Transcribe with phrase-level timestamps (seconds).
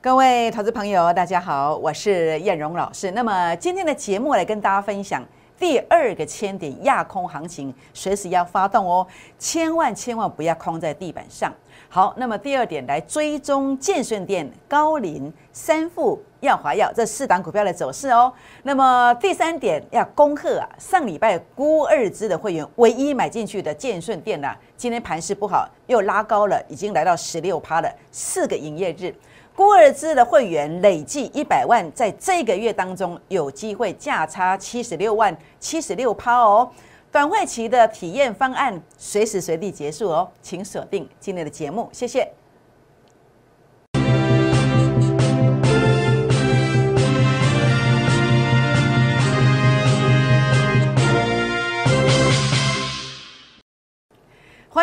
[0.00, 3.10] 各位投资朋友，大家好，我是燕荣老师。
[3.10, 5.24] 那么今天的节目来跟大家分享
[5.58, 9.04] 第二个千点亚空行情，随时要发动哦，
[9.40, 11.52] 千万千万不要空在地板上。
[11.88, 18.32] 好，那么第二点来追踪建顺店、高林、三富、耀华药这四档股票的走势哦。
[18.62, 29.12] 那么第三点要恭贺啊，上礼拜估二支的会员唯一买进去的建顺店呐，今天盘势不好，又拉高了，已经来到十六趴了，四个营业日。
[29.58, 36.70] 孤儿支的会员累计一百万，在这个月当中有机会价差七十六万，七十六趴哦。
[37.10, 42.37] 短会期的体验方案随时随地结束哦，请锁定今天的节目，谢谢。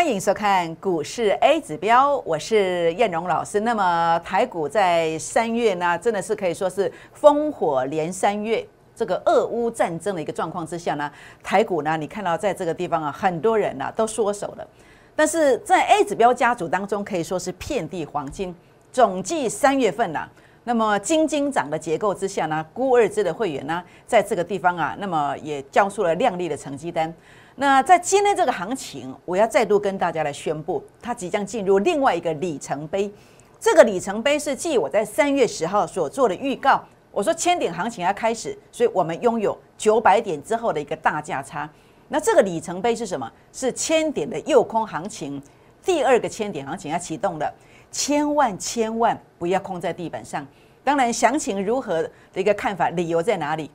[0.06, 3.62] 欢迎收看股市 A 指标，我是燕荣老师。
[3.62, 8.64] 那么台股在三月呢，真的是可以说是烽火连三月。
[8.96, 11.12] 这个俄乌战争的一个状况之下呢，
[11.42, 14.68] 台股呢，你看到在这个地方啊，很多人呢都缩手了。
[15.16, 18.56] 但是在 A 指标家族当中，可以说是遍地黄金。
[18.92, 20.30] 总计三月份呐，
[20.66, 27.12] 那么金金涨的结构之下呢，孤二支的会员呢，在这个地方啊，那么也交出了亮丽的成绩单。
[27.58, 33.10] 那在今天这个行情，我要再度跟大家来宣布，它即将进入另外一个里程碑。
[33.58, 41.70] 这个里程碑是继我在三月十号所做的预告，我说千点行情要开始，所以我们拥有九百点之后的一个大价差。
[42.10, 43.32] 那这个里程碑是什么？
[43.54, 45.42] 是千点的诱空行情，
[45.82, 47.50] 第二个千点行情要启动了，
[47.90, 50.46] 千万千万不要空在地板上。
[50.84, 53.72] 当然，详情如何的一个看法，理由在哪里？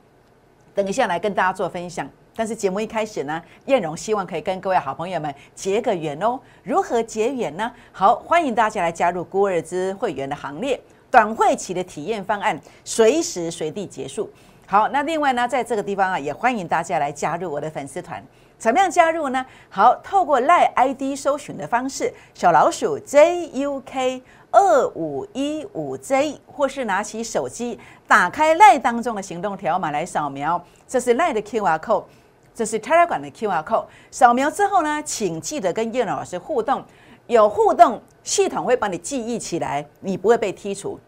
[0.75, 2.07] 等一下来跟大家做分享。
[2.41, 6.39] 但是节目一开始呢，燕荣希望可以跟各位好朋友们结个缘哦。
[6.63, 7.71] 如何结缘呢？
[7.91, 10.81] 好，欢迎大家来加入孤儿之会员的行列。
[11.11, 14.27] 短会期的体验方案随时随地结束。
[14.65, 18.19] 好，那另外呢，在这个地方啊，也欢迎大家来加入我的粉丝团。
[18.57, 19.45] 怎么样加入呢？
[19.69, 24.19] 好，透过赖 ID 搜寻的方式，小老鼠 JUK
[24.49, 32.05] 二五一五 J，或是拿起手机打开赖当中的行动条码来扫描，这是赖的 QR code。
[32.53, 36.83] 这是 Telegram 的 QR code，扫描之后呢，请记得跟叶老师互动，
[37.27, 40.99] 有互动，系统会帮你记忆起来，你不会被剔除。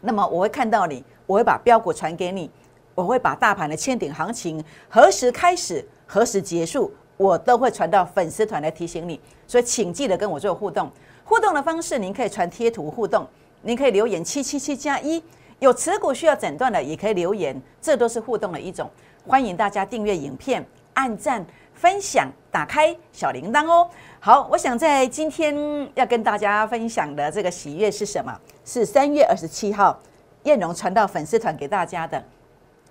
[0.00, 2.50] 那么我会看到你，我会把标股传给你，
[2.94, 9.20] 我会把大盘的千顶行情何时开始、何时结束，我都会传到粉丝团来提醒你。
[9.46, 10.90] 所以请记得跟我做互动。
[11.24, 13.26] 互动的方式，您可以传贴图互动，
[13.60, 15.22] 您可以留言七七七加一，
[15.58, 18.88] 有持股需要诊断的也可以留言，这都是互动的一种。
[19.26, 20.66] 欢迎大家订阅影片。
[20.98, 23.88] 按赞、分享、打开小铃铛哦。
[24.18, 25.56] 好，我想在今天
[25.94, 28.36] 要跟大家分享的这个喜悦是什么？
[28.64, 29.96] 是三月二十七号
[30.42, 32.20] 燕荣传到粉丝团给大家的，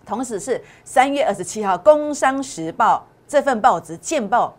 [0.05, 4.55] 同时是三月二十七号《工商时报》这份报纸见报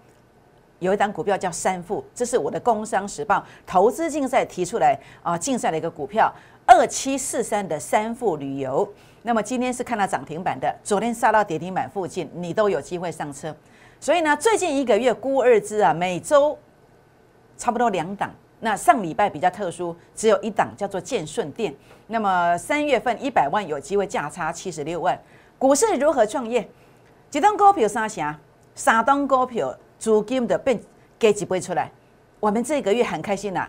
[0.78, 3.36] 有一档股票叫三富，这是我的《工商时报》
[3.66, 6.30] 投资竞赛提出来啊竞赛的一个股票
[6.66, 8.86] 二七四三的三富旅游。
[9.22, 13.54] 那么今天是看到涨停板的，昨天杀到跌停板附近，你都有机会上车。
[14.00, 16.56] 所以呢，最近一个月估二支啊，每周
[17.56, 18.32] 差不多两档。
[18.60, 21.74] 那上礼拜比较特殊，只有一档叫做建顺店。
[22.08, 25.16] 那么三月份一百万有机会价差七十六万。
[25.58, 26.68] 股市如何创业？
[27.30, 28.38] 几档股票三啥？
[28.74, 30.80] 三档股票租金的变
[31.18, 31.90] 给几倍出来？
[32.40, 33.68] 我们这个月很开心呐，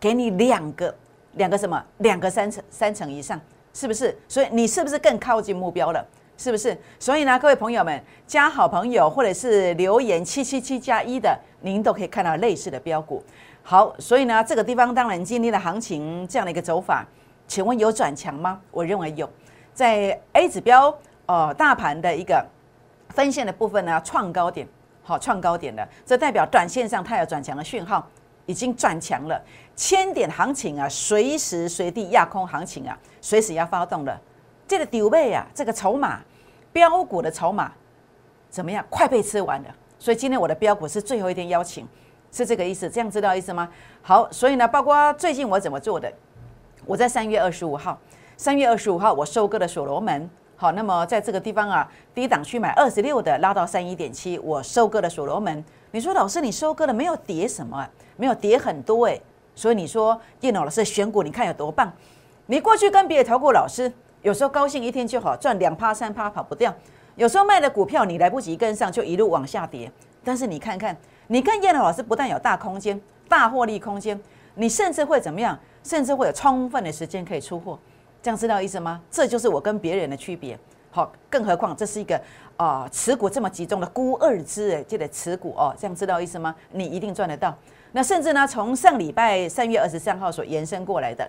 [0.00, 0.94] 给你两个，
[1.34, 1.82] 两个什么？
[1.98, 3.40] 两个三成三成以上。
[3.76, 4.16] 是不是？
[4.26, 6.02] 所以你是不是更靠近目标了？
[6.38, 6.74] 是不是？
[6.98, 13.22] 所以呢，各位朋友们，加好朋友或者是留言七七七加一的，您都可以看到类似的标股。
[13.62, 17.04] 好，所以呢，这个地方当然今天的行情这样的一个走法，
[17.46, 18.58] 请问有转强吗？
[18.70, 19.28] 我认为有，
[19.74, 22.42] 在 A 指标哦，大盘的一个
[23.10, 24.66] 分线的部分呢，创高点，
[25.02, 28.08] 好，创高点的，这代表短线上它有转强的讯号，
[28.46, 29.40] 已经转强了。
[29.74, 34.18] 千点行情啊，随时随地压空行情啊，随时要发动了。
[34.66, 36.20] 这个丢位啊，这个筹码
[36.72, 37.70] 标股的筹码
[38.48, 38.84] 怎么样？
[38.88, 39.68] 快被吃完了。
[39.98, 41.86] 所以今天我的标股是最后一天邀请，
[42.32, 42.88] 是这个意思。
[42.88, 43.68] 这样知道意思吗？
[44.02, 46.10] 好，所以呢，包括最近我怎么做的？
[46.84, 47.98] 我在三月二十五号，
[48.36, 50.28] 三月二十五号我收割了所罗门。
[50.56, 55.62] 好，那么在这个地方啊，低档去买二十六的，拉到三一点七，我收割了所罗门。
[55.90, 57.86] 你说老师，你收割了没有跌什么？
[58.16, 59.18] 没有跌很多哎。
[59.54, 61.90] 所以你说叶老师选股，你看有多棒？
[62.46, 63.90] 你过去跟别的投顾老师，
[64.22, 66.70] 有时候高兴一天就好，赚两趴三趴跑不掉；
[67.14, 69.90] 有时候卖的股票你来不及跟上，就一路往下跌。
[70.22, 70.96] 但是你看看，
[71.28, 74.20] 你跟叶老师不但有大空间、大获利空间，
[74.54, 75.58] 你甚至会怎么样？
[75.82, 77.78] 甚至会有充分的时间可以出货。
[78.22, 79.00] 这样知道意思吗？
[79.10, 80.58] 这就是我跟别人的区别。
[80.90, 82.20] 好，更何况这是一个
[82.56, 86.54] 啊持股这么集中的孤二支哎，就得持股哦，这样知道意思吗？
[86.72, 87.56] 你一定赚得到。
[87.96, 91.26] 那甚至呢，从上礼拜三月二十三号所延伸过来的，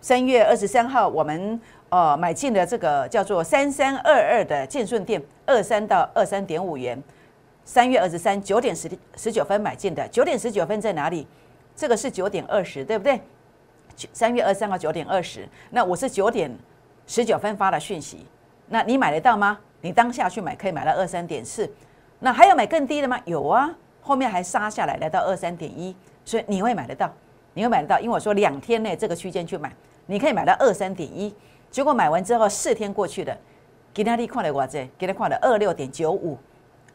[0.00, 1.60] 三月二十三号我们
[1.90, 7.00] 呃买进的这个叫做三三二二的建顺店，二三到二三点五元。
[7.64, 11.24] 三月二十三九点十十九分买进的，九点十九分在哪里？
[11.76, 13.20] 这个是九点二十，对不对？
[14.12, 16.50] 三月二十三号九点二十，那我是九点
[17.06, 18.26] 十九分发的讯息。
[18.66, 19.56] 那你买得到吗？
[19.82, 21.72] 你当下去买可以买到二三点四，
[22.18, 23.20] 那还有买更低的吗？
[23.24, 23.72] 有啊，
[24.08, 25.94] 后面还杀下来来到二三点一，
[26.24, 27.12] 所以你会买得到，
[27.52, 29.70] 你会买得到，因为我说两天内这个区间去买，
[30.06, 31.34] 你可以买到二三点一。
[31.70, 33.36] 结果买完之后四天过去了，
[33.92, 36.38] 给他利看了我这，给他看了二六点九五，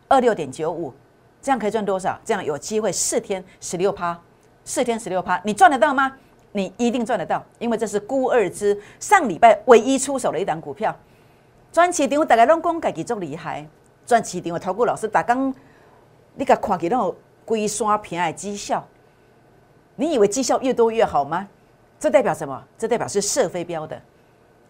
[0.07, 0.91] 二六点九五，
[1.39, 2.19] 这样可以赚多少？
[2.25, 4.19] 这样有机会四天十六趴，
[4.65, 6.11] 四天十六趴，你赚得到吗？
[6.51, 10.95] 你一定赚得到，因为这是孤二支上礼拜唯一出手的一档股票。
[11.71, 13.67] 赚市场大家拢讲自己足厉害，
[14.03, 15.53] 赚市场的投顾老师，大刚
[16.35, 17.15] 你甲看起那种
[17.45, 18.83] 龟山平的绩效，
[19.95, 21.47] 你以为绩效越多越好吗？
[21.99, 22.63] 这代表什么？
[22.77, 24.01] 这代表是射飞镖的，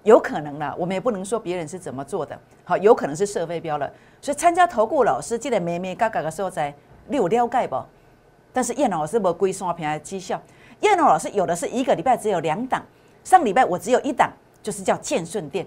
[0.04, 0.75] 有可能啦。
[0.77, 3.92] 我们也不能说别人是怎么做的，好，有可能是射飞镖了。
[4.21, 6.74] 所以参加投顾老师记得咩咩嘎嘎的时候，在
[7.07, 7.81] 你有了解不？
[8.51, 10.39] 但是叶老师无龟山平的绩效，
[10.81, 12.83] 叶老师有的是一个礼拜只有两档，
[13.24, 14.31] 上礼拜我只有一档，
[14.62, 15.65] 就是叫建顺店。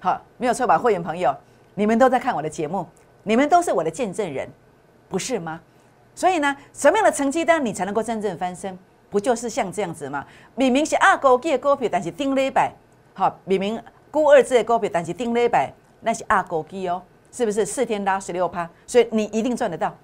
[0.00, 1.34] 好，没有错吧，会员朋友，
[1.74, 2.86] 你们都在看我的节目，
[3.22, 4.46] 你们都是我的见证人，
[5.08, 5.60] 不是吗？
[6.14, 8.78] 所以呢，什么样的成绩单你才能够真正翻身？
[9.10, 10.26] 不就是像这样子吗？
[10.54, 12.72] 明明是二高基的股票，但是顶了一百，
[13.14, 13.80] 好，明明
[14.10, 17.64] 孤二字的股票，但是顶了一百，那是二高基哦，是不是？
[17.64, 19.94] 四天拉十六趴，所以你一定赚得到，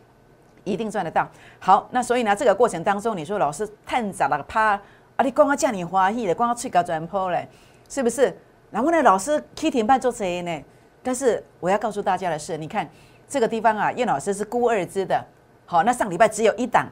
[0.64, 1.28] 一定赚得到。
[1.58, 4.80] 好，那所以呢，这个过程当中，你说老师探早了趴，
[5.16, 7.48] 啊，你光要叫你欢喜的，光要吹高转坡嘞，
[7.88, 8.36] 是不是？
[8.70, 10.62] 然后呢，老师七点半做谁呢？
[11.02, 12.88] 但是我要告诉大家的是，你看
[13.32, 15.24] 这个地方啊，叶老师是孤二支的，
[15.64, 16.86] 好，那上礼拜只有一档，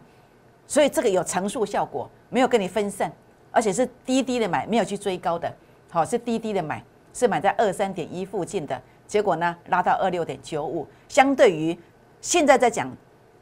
[0.66, 3.12] 所以这个有乘数效果，没有跟你分散，
[3.50, 5.52] 而且是低低的买，没有去追高的，
[5.90, 6.82] 好，是低低的买，
[7.12, 11.78] 是买在二三点一附近的，结果呢拉到二六点九五，相对于
[12.22, 12.90] 现在在讲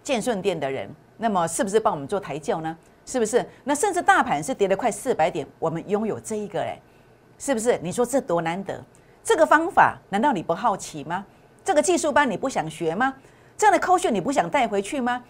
[0.03, 2.77] 建顺店的人，那么是不是帮我们做抬轿呢？
[3.07, 3.47] 是不是？
[3.63, 6.83] 那甚至大盘是跌了快四百点，我们拥有这一个嘞。
[7.39, 7.79] 是不是？
[7.81, 8.83] 你说这多难得？
[9.23, 11.25] 这个方法难道你不好奇吗？
[11.69, 13.13] 这个技术班你不想学吗？
[13.55, 15.23] 这样的扣讯你不想带回去吗？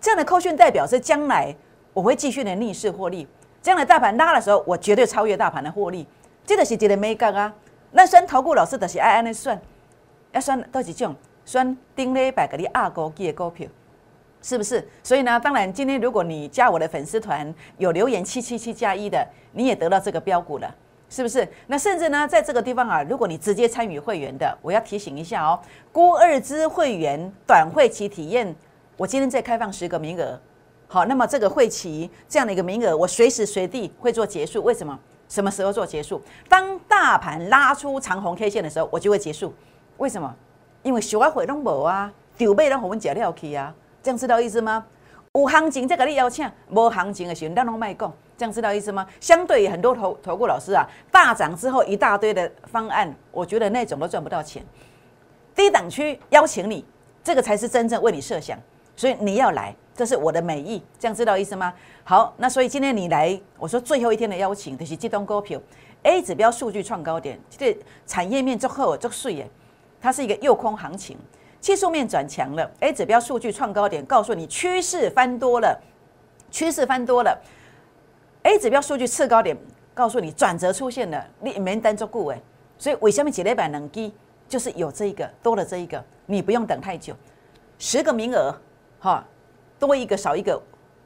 [0.00, 1.54] 这样的扣讯代表是将来
[1.92, 3.28] 我会继续的逆势获利。
[3.60, 6.06] 将来大盘拉的时候，我绝对超越大盘的获利。
[6.46, 7.52] 这个是这个没杠啊。
[7.90, 9.60] 那算投顾老师的是爱安的算，
[10.30, 11.14] 要算到几种？
[11.44, 13.68] 算顶了一百个你二高几的股票，
[14.40, 14.88] 是不是？
[15.02, 20.74] 所以呢，当然今天如果你加我的粉丝团有留言七七七加一的，你也得到这个标股了。
[21.12, 21.46] 是不是？
[21.66, 25.60] 那甚至呢，在这个地方啊，如果你直接参与会员的，我要提醒一下哦，
[25.92, 28.56] 郭二支会员短会期体验，
[28.96, 30.40] 我今天再开放十个名额。
[30.88, 34.64] 好，那么这个会期这样的一个名额，我随时随地会做结束。
[34.64, 34.98] 为什么？
[35.28, 36.22] 什么时候做结束？
[36.48, 39.52] 当大盘拉出长红 K 线的时候，我就会结束。
[39.98, 40.34] 为什么？
[40.82, 44.86] 因为小外汇都无啊，丢背让我们解料去啊，这样知道意思吗？
[45.34, 48.12] 有行情再给你邀请，无行情的时候，咱拢卖讲。
[48.36, 49.06] 这样知道意思吗？
[49.18, 54.62] 相对于很多投投顾老师啊，大涨之后一大堆的方案，我觉得那种都赚不到钱。
[55.54, 56.84] 低档区邀请你，
[57.24, 58.58] 这个才是真正为你设想，
[58.94, 60.82] 所以你要来，这是我的美意。
[60.98, 61.72] 这样知道意思吗？
[62.04, 65.58] 好，那所以今天你来，我说最后一天的邀请，就是激动股票
[66.02, 67.74] A 指标数据创高点，这
[68.06, 69.50] 产业面足好足水耶，
[69.98, 71.16] 它是一个诱空行情，
[71.62, 75.80] 技术面转强了，A 指标数据创高点，告诉你趋势翻多了，
[76.50, 77.40] 趋势翻多了。
[78.42, 79.56] A 指标数据次高点，
[79.94, 82.42] 告诉你转折出现了，你没单做顾哎，
[82.76, 84.12] 所以为什么几类板能低，
[84.48, 87.14] 就是有这一个多了这一个，你不用等太久，
[87.78, 88.52] 十个名额
[88.98, 89.24] 哈，
[89.78, 90.60] 多一个少一个，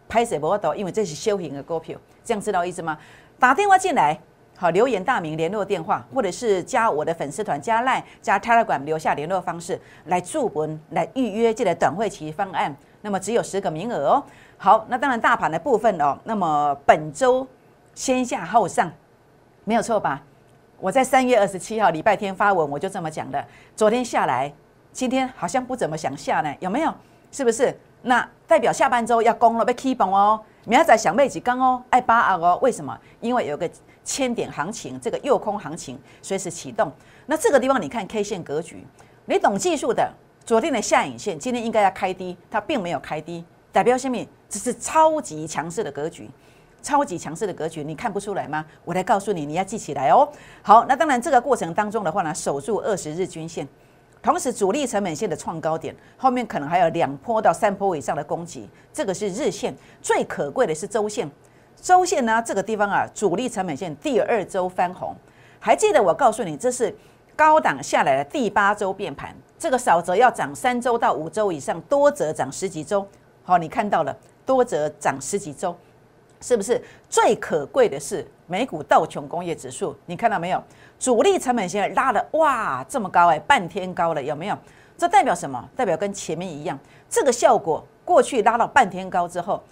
[0.08, 2.98] 拍谁不到，因为这是修行的股票，这样知道意思吗？
[3.38, 4.18] 打电话进来，
[4.56, 14.24] 好留言大名联络电话，或者是加我的粉丝团加 Line 加 Telegram 留下联络方式来助文来预约这个短会期方案，那么只有十个名额哦。
[14.56, 17.46] 好，那当然大盘的部分哦，那么本周
[17.94, 18.90] 先下后上，
[19.64, 20.22] 没有错吧？
[20.80, 23.44] 我在三月二十七号礼拜天发文，我就这么讲的。
[23.74, 24.52] 昨天下来，
[24.92, 26.92] 今天好像不怎么想下呢，有没有？
[27.30, 27.78] 是不是？
[28.02, 30.40] 那代表下半周要攻了，被 keep 哦。
[30.68, 32.58] 明仔想妹子刚哦，爱八二哦。
[32.60, 32.98] 为什么？
[33.20, 33.70] 因为有个
[34.02, 36.92] 千点行情，这个诱空行情随时启动。
[37.26, 38.84] 那这个地方你看 K 线格局，
[39.26, 40.12] 你懂技术的，
[40.44, 44.18] 昨天的下影线今天应该要开低，它并没有开低，代表什么？
[44.48, 46.28] 这是超级强势的格局，
[46.82, 48.66] 超级强势的格局，你看不出来吗？
[48.84, 50.28] 我来告诉你，你要记起来哦。
[50.62, 53.66] 好，那当然这个过程当中的话呢，守住二十日均线，
[54.26, 59.72] 同时主力成本线的创高点，后面可能还有两波到三波以上的攻击，这个是日线。
[60.02, 61.30] 最可贵的是周线，
[61.80, 65.14] 周线呢这个地方啊，主力成本线第二周翻红，
[65.60, 66.92] 还记得我告诉你，这是
[67.36, 73.06] 高档下来的第八周变盘，这个少则要涨三周到五周以上，多则涨十几周。
[73.44, 74.12] 好，你看到了，
[74.44, 75.72] 多则涨十几周。
[76.40, 79.96] 是不是最可贵的是美股道琼工业指数？
[80.06, 80.62] 你看到没有？
[80.98, 84.58] 主力成本线拉了哇，这么高哎，半天高了，有没有？
[84.96, 85.68] 这代表什么？
[85.76, 86.78] 代表跟前面一样，
[87.08, 89.62] 这个效果过去拉到半天高之后，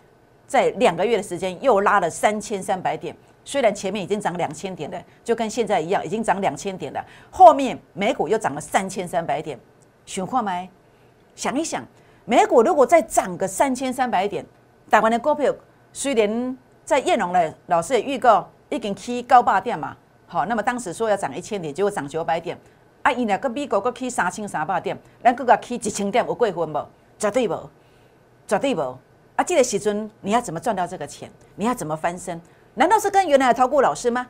[0.46, 3.16] 在两个月的时间又拉了三千三百点。
[3.46, 7.04] 虽然前面已经涨两千点了，就跟现在一样，已经涨两千点了。
[7.30, 9.58] 后面美股又涨了三千三百点，
[10.04, 10.68] 循环没？
[11.36, 11.82] 想一想，
[12.24, 14.44] 美股如果再涨个三千三百点，
[14.90, 15.54] 打完的股票。
[15.96, 19.96] 虽然在燕龙的老师也预告已经起高八点嘛，
[20.26, 22.58] 好，那么当时说要涨一千点，结果涨九百点，
[23.02, 26.88] 啊，伊两个美国个起三千三百点，咱各个起一千点有过分无？
[27.16, 27.70] 绝对无，
[28.44, 28.98] 绝对无。
[29.36, 31.30] 啊，这个时阵你要怎么赚到这个钱？
[31.54, 32.40] 你要怎么翻身？
[32.74, 34.26] 难道是跟原来的投股老师吗？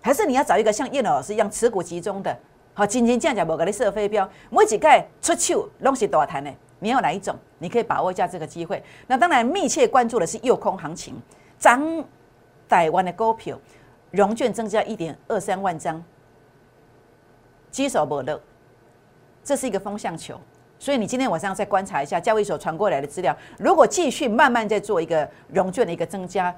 [0.00, 2.38] 还是你要找一个像燕龙老师一样持股集中的？
[2.74, 6.52] 好，真真正正，无给你设飞镖，每一个出手拢是大谈的。
[6.82, 7.36] 你要哪一种？
[7.60, 8.82] 你可以把握一下这个机会。
[9.06, 11.14] 那当然，密切关注的是诱空行情，
[11.56, 12.04] 涨
[12.68, 13.56] 台湾的股票
[14.10, 16.02] 融券增加一点二三万张，
[17.70, 18.40] 基手不乐，
[19.44, 20.38] 这是一个风向球。
[20.80, 26.52] 所以你今天晚上再观察一下交易所传过来的资料，如果继续慢慢在做一个融券的一个增加，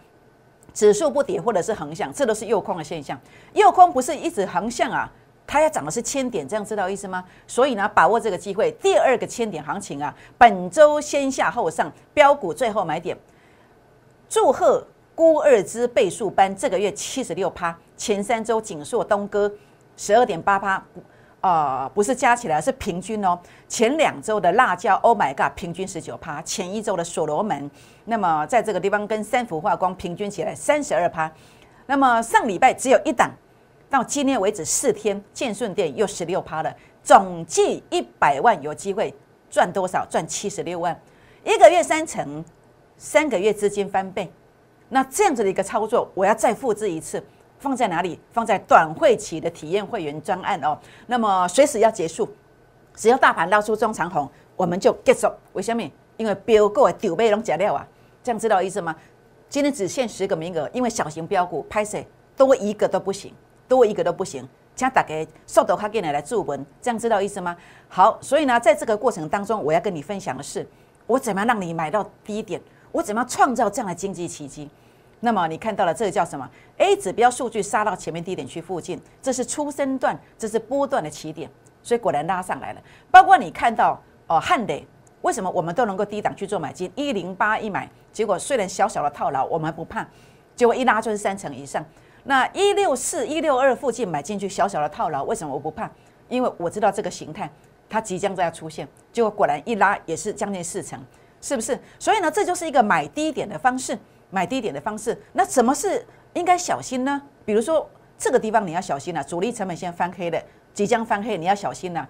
[0.73, 3.21] 指数不跌或者是横向，这都是诱空的现象。
[3.53, 5.13] 诱空不是一直横向啊。
[5.47, 7.23] 它要涨的是千点，这样知道意思吗？
[7.47, 13.17] 所以呢，把握这个机会，第二个千点行情啊，本周先下后上，标股最后买点。
[14.29, 14.85] 祝贺
[15.15, 19.53] 孤二支倍数班，这个月七十六趴，前三周锦硕东哥
[19.97, 20.83] 十二点八趴，
[21.41, 23.39] 啊，不是加起来是平均哦。
[23.69, 26.41] 前两周的辣椒，Oh my god，平均十九趴。
[26.43, 27.71] 前一周的所罗门，
[28.07, 31.31] 那么在这个地方跟三幅化光平均起来三十二趴。
[31.87, 33.31] 那么上礼拜只有一档。
[33.95, 39.15] 到今天为止四天，建顺店又十六趴了，总计一百万有机会
[39.49, 40.05] 赚多少？
[40.11, 41.01] 赚七十六万，
[41.45, 42.45] 一个月三成，
[42.97, 44.29] 三个月资金翻倍。
[44.89, 47.23] 那这样子的一个操作，我要再复制一次，
[47.61, 48.19] 放在哪里？
[48.33, 50.77] 放在短会期的体验会员专案哦。
[51.07, 52.29] 那么随时要结束，
[52.97, 55.31] 只要大盘捞出中长红，我们就结束。
[55.53, 55.89] 为什么？
[56.17, 57.87] 因为标股的丢背拢假料啊，
[58.25, 58.97] 这样知道意思吗？
[59.49, 62.03] 今天只限十个名额，因为小型标股拍摄
[62.37, 63.33] 多一个都不行。
[63.69, 67.57] 多一个都不行，请大家速度快进来来注文，这样知道意思吗？
[67.89, 70.67] 好，所以呢，在这个过程当中，我要跟你分享的是，
[71.07, 72.61] 我怎么样让你买到低点，
[72.93, 74.71] 我怎么样创造这样的经济奇迹。
[75.21, 81.51] 那么你看到了这个叫什么？A 指标数据杀到前面低点区附近，这是初升段，这是波段的起点，
[81.83, 82.81] 所以果然拉上来了。
[83.11, 84.87] 包括你看到哦，汉磊，
[85.23, 86.93] 为什么我们都能够低档去做买进？
[86.95, 90.07] 一零八一买，结果虽然小小的套牢，我们不怕，
[90.55, 91.83] 结果一拉就是三成以上。
[92.25, 95.91] 那一六四一六二附近买进去小小的套牢，为什么我不怕？
[96.29, 97.51] 因为我知道这个形态
[97.89, 100.99] 它即将在出现，结果果然一拉也是将近四成，
[101.41, 101.79] 是不是？
[101.99, 103.99] 所以呢，这就是一个买低点的方式，
[104.31, 105.17] 买低点的方式。
[105.35, 107.21] 那什么是应该小心呢？
[107.45, 112.09] 比如说这个地方你要小心了，主力成本线翻黑的，即将翻黑，你要小心了。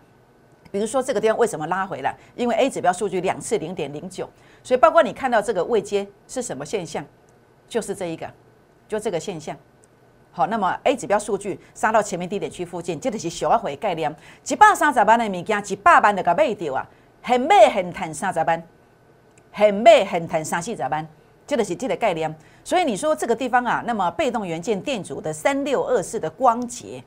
[0.71, 2.16] 比如说这个地方为什么拉回来？
[2.37, 4.30] 因为 A 指标数据两次零点零九，
[4.62, 7.04] 所以包括你看到这个位阶是什么现象？
[7.68, 8.30] 就是这一个，
[8.87, 9.56] 就这个现象。
[10.37, 14.12] 好，那么 A 指标数据杀到前面低点区附近，这就是小一回概念。
[14.49, 16.85] 一百三十万的物件，一百万就甲卖掉啊，
[17.23, 18.61] 很买很赚三十万，
[19.53, 21.07] 很买很赚三四十万，
[21.47, 22.35] 这就是这个概念。
[22.64, 27.00] 所以你说这个地方啊，那么被动元件电阻的三六二四的光洁，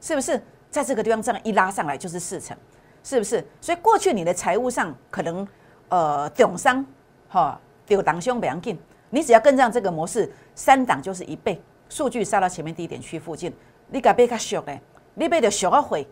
[0.00, 2.56] 是不是在这个地方这样一拉上来就是四成？
[3.02, 3.44] 是不是？
[3.60, 5.44] 所以过去你的财务上可能
[5.88, 6.86] 呃重伤，
[7.28, 8.78] 哈，丢档凶不要紧，
[9.10, 11.60] 你只要跟上这个模式，三档就是一倍。
[11.88, 13.52] 数据杀到前面低点区附近，
[13.88, 14.80] 你该别较俗嘞，
[15.14, 16.06] 你别就俗啊会，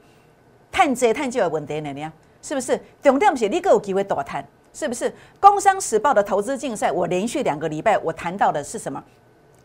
[0.72, 2.10] 探济探就有问题呢，你
[2.42, 2.80] 是不是？
[3.02, 5.12] 重点是你个有机会大谈，是不是？
[5.40, 9.02] 工商时报的投资竞赛，我连续两个礼拜我谈到的是什么？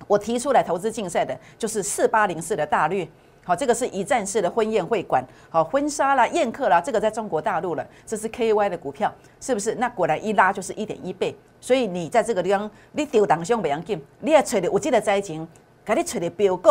[0.08, 3.08] 我提出来投资竞赛的就是四八零四的大绿，
[3.46, 9.76] 好，这个是一站式的婚宴会馆，好，婚纱啦、宴客啦，这个在中国大陆了，这是 KY 的股票，是不是？
[9.76, 15.48] 那果然一拉就是一点一倍，所以你在这个地方，你丢当上不要紧，你也找的，我记得灾情。
[15.84, 16.70] 给你找的标股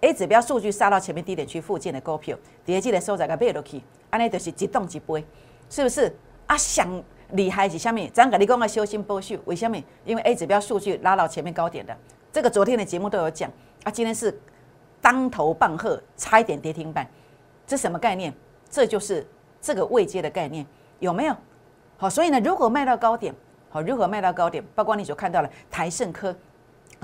[0.00, 5.24] ，A 指标数据杀到前面低点区附近的股票，第二季的收在个买落去，安尼就是一动一飞，
[5.70, 6.14] 是不是？
[6.46, 6.86] 啊，想
[7.30, 8.08] 厉害是虾米？
[8.08, 9.76] 咱跟你讲个小心保守，为什么？
[10.04, 11.96] 因为 A 指标数据拉到前面高点的，
[12.30, 13.50] 这个昨天的节目都有讲
[13.84, 14.38] 啊，今天是
[15.00, 17.08] 当头棒喝，差一点跌停板，
[17.66, 18.34] 这什么概念？
[18.68, 19.26] 这就是
[19.60, 20.66] 这个未接的概念，
[20.98, 21.34] 有没有？
[21.96, 23.34] 好，所以呢，如果卖到高点，
[23.70, 24.62] 好，如何卖到高点？
[24.74, 26.34] 包括你所看到的台盛科，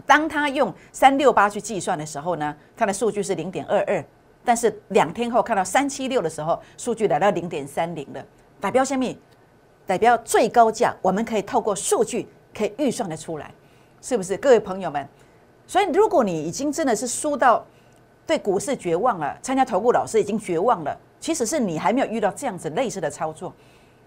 [0.07, 4.05] 当他用三六八去计算的时候呢，它的数据是零点二二，
[4.45, 8.25] 但是两天后看到三七六的时候，数据来到零点三零了，
[8.61, 9.07] 代表什么？
[9.87, 13.51] 代表最高价，我们可以透过数据可以预算的出来，
[14.03, 14.37] 是不是？
[14.37, 15.09] 各位朋友们，
[15.67, 17.65] 所以如果你已经真的是输到
[18.27, 20.95] 对股市绝望了，参加投顾老师已经绝望了。
[21.21, 23.53] 其实是你还没有遇到这样子类似的操作，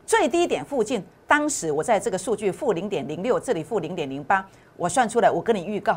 [0.05, 4.47] 最低点附近，当时我在这个数据负零点零六，这里负零点零八，
[4.81, 5.95] 我算出来，我跟你预告，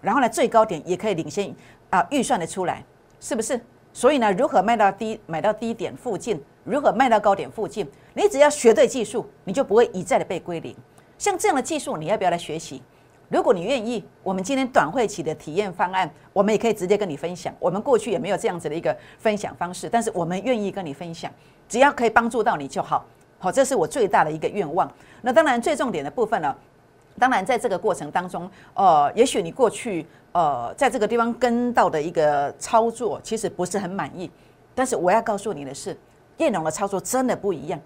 [0.00, 1.54] 然后呢，最高点也可以领先
[1.90, 2.84] 啊，预算的出来，
[3.20, 3.60] 是不是？
[3.92, 10.74] 所以呢，如何卖到低，买到低点附近，如何卖到高点附近，你只要学对技术，你就不会一再的被归零。
[11.16, 12.82] 像这样的技术，你要不要来学习？
[13.28, 17.54] 如果你愿意，我们今天短会期的体验方案，我们也可以直接跟你分享。
[17.60, 21.30] 我们过去也没有这样子的一个分享方式，但是我们愿意跟你分享，
[21.68, 23.06] 只要可以帮助到你就好。
[23.38, 24.90] 好，这是我最大的一个愿望。
[25.22, 26.54] 那当然最重点的部分呢，
[27.18, 34.30] 当然在这个过程当中，呃，也许你过去呃在这个地方跟到的一个操作，其实不是很满意。
[34.74, 35.96] 但是我要告诉你的是，
[36.38, 37.80] 叶龙的操作真的不一样，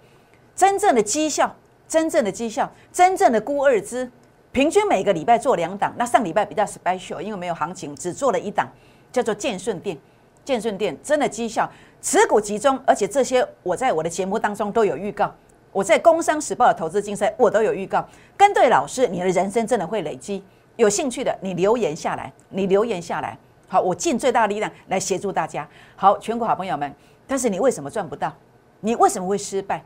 [0.56, 1.54] 真正的绩效，
[1.86, 4.10] 真正的绩效，真正的估二支。
[4.50, 8.66] 平均每个礼拜做两档，那上礼拜比较 special，因为没有行情，只做了一档，
[9.12, 9.96] 叫做建顺店。
[10.42, 11.70] 建顺店真的绩效
[12.00, 15.30] 持股集中，而且这些我在我的节目当中都有预告，
[15.72, 18.06] 我在《工商时报》的投资竞赛我都有预告。
[18.36, 20.42] 跟对老师，你的人生真的会累积。
[20.76, 25.68] 有兴趣的，你留言下来，你留言下来，好，我尽最大力量来协助大家。
[25.96, 26.94] 好，全国好朋友们，
[27.26, 28.32] 但是你为什么赚不到？
[28.80, 29.82] 你为什么会失败？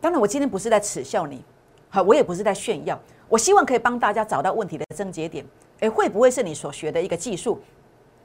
[0.00, 1.42] 当然，我今天不是在耻笑你，
[1.88, 3.00] 好，我也不是在炫耀。
[3.28, 5.42] 我希望可以帮大家找到问题的症结点，
[5.80, 7.58] 诶，会不会是你所学的一个技术，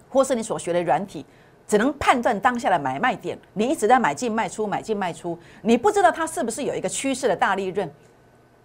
[0.09, 1.25] 或是你所学的软体，
[1.67, 3.37] 只能判断当下的买卖点？
[3.53, 7.91] 你一直在买进卖出，买进卖出，你不知道它是不是有一个趋势的大利润，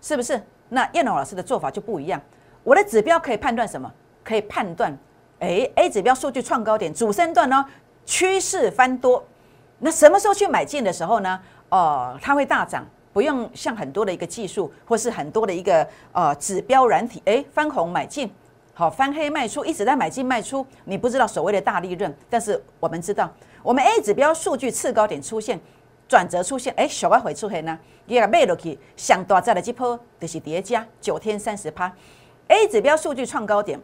[0.01, 0.41] 是不是？
[0.69, 2.21] 那燕龙老师的做法就不一样，
[2.62, 3.93] 我的指标可以判断什么？
[4.23, 4.97] 可以判断，
[5.41, 7.65] 诶 a 指标数据创高点，主升段呢，
[8.07, 9.23] 趋势翻多，
[9.81, 11.41] 那什么时候去买进的时候呢？
[11.71, 12.87] 哦，它会大涨。
[13.12, 18.33] 不用像很多的一个技术，或是很多的一个呃指标软体，哎，翻红买进，
[18.75, 23.31] 好翻黑卖出，一直在买进卖出，你不知道所谓的大利润，但是我们知道，
[23.63, 25.61] 我们 A 指标数据次高点出现
[26.09, 31.93] 转折出现，哎，小外回出黑呢，也个卖落去，想多在的这波就是叠加九天三十趴
[32.49, 33.79] ，A 指标数据创高点，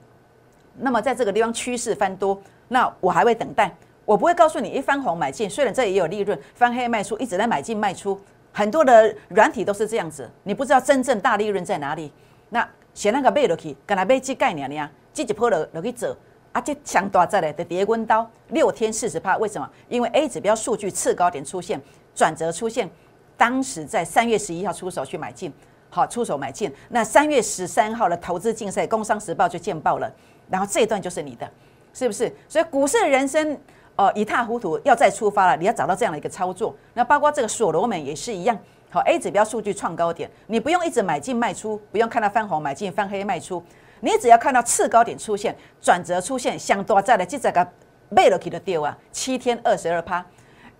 [0.78, 3.74] 那么在这个地方趋势翻多，那我还会等待，
[4.06, 8.18] 我不会告诉你一翻红买进，虽然这也有利润，翻黑卖出，一直在买进卖出。
[8.50, 12.10] 很多的软体都是这样子，你不知道真正大利润在哪里。
[12.48, 12.66] 那
[12.98, 16.16] 先那个买落去，跟他买这概念呢，这一波落落去走，
[16.50, 19.70] 啊，这强大在的的叠温刀，六天四十趴，为什么？
[19.88, 21.80] 因为 A 指标数据次高点出现
[22.12, 22.90] 转折出现，
[23.36, 25.52] 当时在三月十一号出手去买进，
[25.88, 26.74] 好出手买进。
[26.88, 30.12] 那三月十三号的投资竞赛，工商时报就见报了，
[30.50, 31.48] 然后这一段就是你的，
[31.94, 32.34] 是不是？
[32.48, 33.56] 所以股市人生。
[33.94, 35.56] 哦，一塌糊涂，要再出发了。
[35.56, 38.56] 你要找到这样的一个操作，那包括这个所罗门也是一样。
[38.90, 43.62] 好，A 指标数据创高点，你不用一直买进卖出，不用看到翻红买进翻黑卖出，
[44.00, 47.66] 你只要看到次高点出现转折出现，相多在的这个
[48.14, 50.24] 贝洛奇的跌啊，七天二十二趴，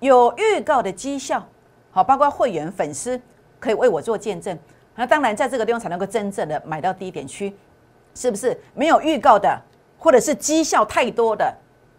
[0.01, 1.47] 有预告的绩效。
[1.91, 3.21] 好，包括会员粉丝
[3.59, 4.57] 可以为我做见证。
[4.95, 7.55] 那当然，在这个地方才能够真正的买到低点区，
[8.15, 8.59] 是不是？
[8.75, 9.61] 没有预告的，
[9.99, 11.55] 或者是绩效太多的。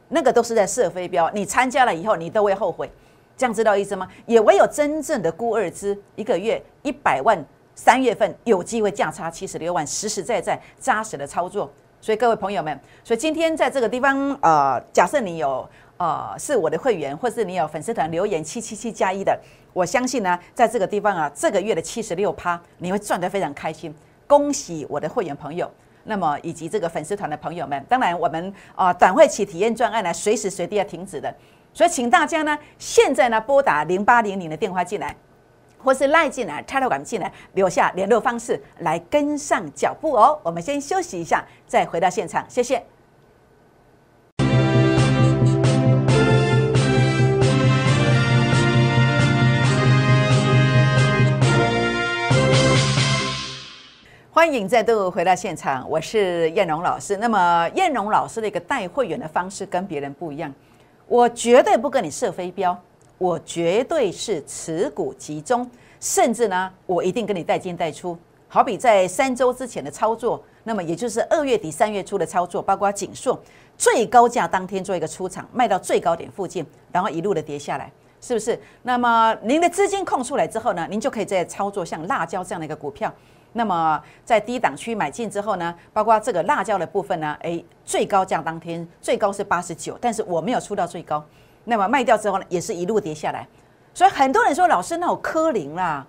[0.09, 2.91] 那个都是在射飞镖，你参加了以后，你都会后悔，
[3.39, 4.05] 这样知道意思吗？
[4.25, 7.41] 也唯有真正的孤二支，一个月一百万，
[7.73, 11.71] 三月份有机会价差七十六万，实实在在扎实的操作。
[12.01, 19.39] 所以各位朋友们，所以今天在这个地方，呃，假设你有呃是我的会员，或是你有粉丝团留言七七七加一的，
[19.71, 23.95] 我相信呢，在这个地方啊，这个月的七十六趴，你会赚得非常开心。
[24.27, 25.71] 恭喜我的会员朋友。
[26.05, 31.33] 那么以及这个粉丝团的朋友们，当然我们啊短会期体验专案呢，随时随地要停止的，
[31.73, 35.15] 所以请大家呢现在呢拨打零八零零的电话进来，
[35.81, 40.37] 或是赖进来、插头管进来，留下联络方式来跟上脚步哦。
[40.43, 42.83] 我们先休息一下，再回到现场，谢谢。
[54.31, 57.17] 欢迎再度回到现场，我是燕荣老师。
[57.17, 60.53] 那么燕荣老师的一个带会员的方式跟别人不一样，
[61.09, 62.79] 我绝对不跟你设飞镖，
[63.17, 65.67] 我绝对是持股集中，
[65.99, 68.15] 甚至呢，我一定跟你带进带出。
[68.47, 73.41] 好比在三周之前的操作，那么也就是二月底三月初的操作，包括锦硕
[73.75, 77.91] 最高价当天做一个出场，卖到最高点附近，然后一路的跌下来，
[78.21, 78.59] 是不是？
[78.83, 83.11] 那么您的资金空出来之后呢，您就可以再操作像辣椒这样的一个股票。
[83.53, 91.23] 那么在低档区买进之后呢，包括这个辣椒的部分呢，诶，最高价当天最高是八十九，但是我没有出到最高。
[91.65, 93.47] 那么卖掉之后呢，也是一路跌下来。
[93.93, 96.05] 所以很多人说老师那我科林啦，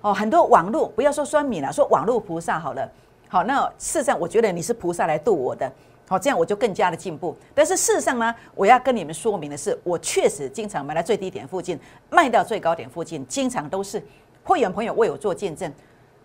[0.00, 2.88] 哦，很多网络不要说酸米了，说网络菩萨好了。
[3.28, 5.70] 好，那事实上我觉得你是菩萨来度我的，
[6.08, 7.36] 好，这样我就更加的进步。
[7.52, 14.00] 但是事实上呢，我要跟你们说明的是，我确实经常买在最低点附近，卖到最高点附近，经常都是
[14.44, 15.70] 会员朋友为我做见证。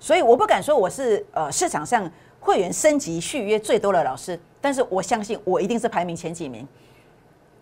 [0.02, 6.68] 所以我不敢说我是呃市场上会员升级续约最多的老师，但是我相信我一定是排名前几名。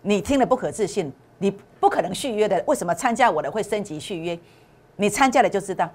[0.00, 4.38] 你听了不可置信，你不可能续约的，为什么参加我的会升级续约？
[4.96, 5.86] 你参加了就知道。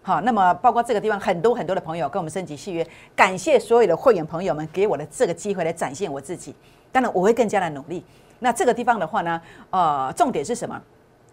[0.00, 6.54] 好，那么包括这个地方很多很多的朋友跟我们升级续约，感谢所有的会员朋友们给我的这个机会来展现我自己。
[6.90, 8.02] 当然我会更加的努力。
[8.38, 10.82] 那这个地方的话呢，呃，重点是什么？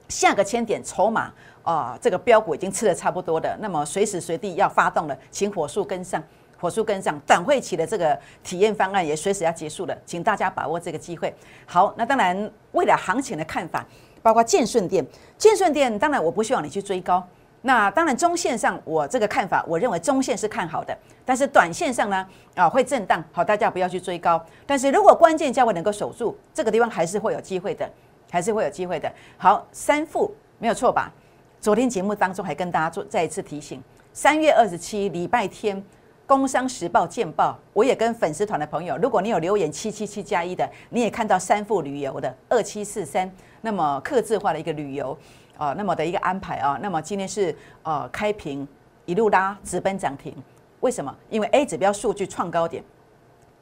[0.10, 1.32] 下个千点筹码。
[1.62, 6.24] 啊，这个标股已经吃的差不多的，那么随时随地要发动了，请火速跟上，
[6.58, 7.20] 火速跟上。
[7.28, 11.32] 短会期的这个体验方案也随时要结束了，请大家把握这个机会。
[11.68, 13.86] 好，那当然未来行情的看法，
[14.24, 15.06] 包括建顺店，
[15.38, 17.24] 建顺店当然我不希望你去追高。
[17.62, 24.44] 那当然中线上我这个看法，我认为中线是看好的，但是短线上呢啊会震荡，好大家不要去追高。
[24.66, 27.88] 但是如果关键价位能够守住，这个地方还是会有机会的，
[28.30, 29.12] 还是会有机会的。
[29.38, 31.12] 好，三副没有错吧？
[31.60, 33.82] 昨天节目当中还跟大家做再一次提醒，
[34.14, 35.76] 三月二十七礼拜天，
[36.26, 43.30] 《工商时报》见报，我也跟粉丝团的朋友，如果你有留言七七七加一的，你也看到三富旅游的二七四三，
[43.62, 45.18] 那么刻字化的一个旅游
[45.58, 48.66] 啊，那么的一个安排啊，那么今天是呃开平
[49.06, 50.34] 一路拉直奔涨停，
[50.80, 51.14] 为什么？
[51.30, 52.82] 因为 A 指标数据创高点，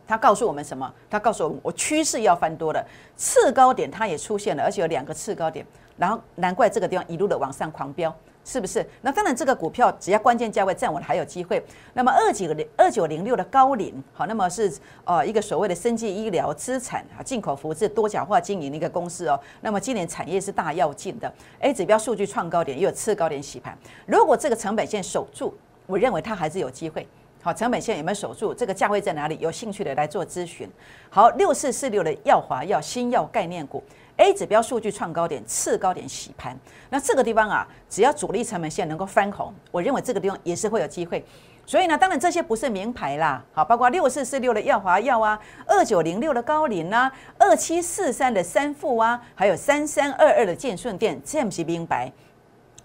[0.07, 0.91] 它告诉我们什么？
[1.09, 2.83] 它告诉我们我趋势要翻多了，
[3.15, 5.65] 次高点它也出现了，而且有两个次高点。
[5.97, 8.15] 然后难怪这个地方一路的往上狂飙，
[8.45, 8.87] 是不是？
[9.01, 11.59] 那当然，这个股票只要关键价位站稳还有机会。
[11.93, 14.71] 那么二九零二九零六的高领，好，那么是
[15.05, 19.39] 呃一个所谓的生技医疗资产啊，进口服饰多角化经营的一个公司哦。
[19.61, 23.75] 那么今年产业是大要进的，A 指标数据创高点，又有次高点洗盘。
[24.05, 27.07] 如果这个成本线守住，我认为它还是有机会。
[27.47, 28.53] 好，成本线有没有守住？
[28.53, 29.37] 这个价位在哪里？
[29.39, 30.69] 有兴趣的来做咨询。
[31.09, 33.81] 好，六四四六的耀华药新药概念股。
[34.17, 41.23] A 指标数据创高点，次高点洗盘，那这个地方啊，只要主力成本线能够翻红，我认为这个地方也是会有机会。
[41.65, 52.11] 所以呢，当然这些不是名牌啦，好，包括六四四六的耀华药啊，二九零六的高林啊，二七四三的三富啊，还有三三二二的建顺店，这不是名牌，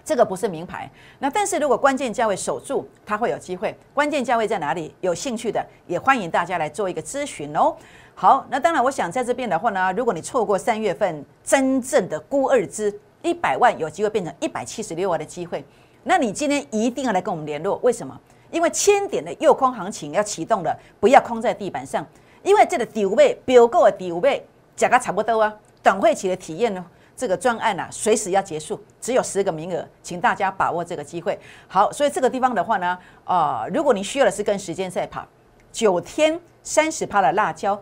[0.04, 0.90] 这个不是名牌。
[1.18, 3.76] 那但是如果关键价位守住，它会有机会。
[3.94, 4.94] 关键价位在哪里？
[5.00, 7.74] 有兴趣的也欢迎大家来做一个咨询哦。
[8.14, 15.64] 好，那当然，我想在这边的话呢，如果你错过三月份真正的孤二支一百万有机会变成一百七十六万的机会，
[16.02, 17.78] 那你今天一定要来跟我们联络。
[17.82, 18.18] 为什么？
[18.50, 22.06] 因为千点的右空行情要启动了，不要空在地板上。
[22.42, 24.44] 因为这个底位标够的底位
[24.76, 25.54] 价格差不多啊。
[25.82, 26.84] 短会期的体验呢，
[27.16, 31.38] 这个专案啊，随时要结束，只有十个名额，请大家把握这个机会。
[31.68, 35.27] 好，所以这个地方的话呢，啊，如果你需要的是跟时间赛跑，
[35.70, 37.81] 九天三十趴的辣椒。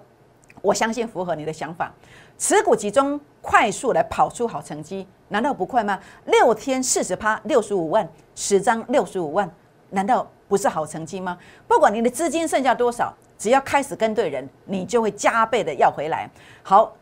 [0.63, 1.91] 我相信符合你的想法，
[2.37, 5.99] 持股集中，快速来跑出好成绩，难道不快吗？
[6.27, 9.51] 六天四十趴，六十五万，十张六十五万，
[9.89, 11.39] 难道不是好成绩吗？
[11.67, 16.29] 不管你的资金剩下多少，只要开始跟对人，你就会加倍的要回来。
[16.63, 16.95] 好。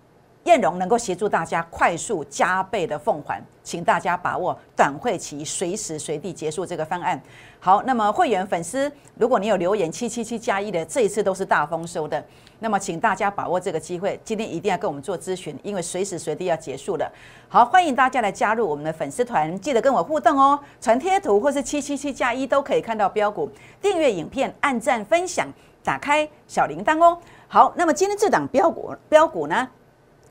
[0.48, 7.20] 燕荣能够协助大家快速加倍的奉还，请大家把握短会期随时随地结束这个方案。
[7.60, 12.24] 好，那么会员粉丝，如果你有留言七七七加一的，这一次都是大丰收的。
[12.60, 17.12] 那么请大家把握这个机会，今天一定要跟我们做咨询，因为随时随地要结束了。
[17.46, 23.50] 好，欢迎大家来加入我们的粉丝团，记得跟我互动哦，传贴图或是七七七加一都可以看到标股，
[23.82, 25.46] 订阅影片，按赞分享，
[25.84, 27.18] 打开小铃铛哦。
[27.48, 29.68] 好，那么今天这档标股标股呢？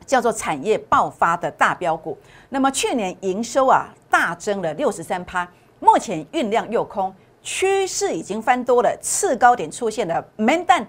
[0.07, 2.17] 叫做产业爆发的大标股，
[2.49, 5.47] 那么去年营收啊大增了六十三趴，
[5.79, 10.87] 目前运量又空，趋势已经翻多了，次高点出现了闷蛋，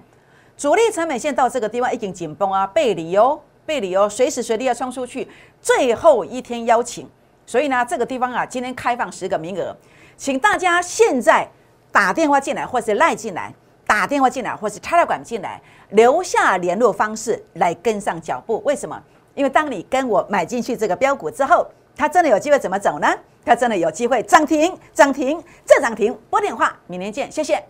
[0.56, 5.28] 主力成本线到这个地方已经紧绷啊，背离哦，背离哦，随时随地要冲出去，
[5.60, 7.06] 最后一天邀请，
[7.44, 9.76] 所以呢这个地方啊今天开放十个名额，
[10.16, 11.46] 请大家现在
[11.90, 13.52] 打电话进来或是赖进来。
[13.88, 18.62] 打电话进来，或是插到管进来，留下联络方式来跟上脚步。
[18.66, 19.02] 为什么？
[19.34, 23.08] 因为当你跟我买进去这个标股之后，它真的有机会怎么走呢？
[23.46, 26.14] 它真的有机会涨停，涨停，再涨停。
[26.28, 27.64] 拨电话，明天见，谢谢。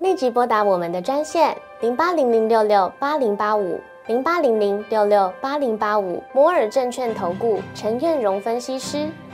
[0.00, 9.08] 立即拨打我们的专线零八零零六六八零八五零八零零六六八零八五摩尔证券投顾陈彦荣分析师。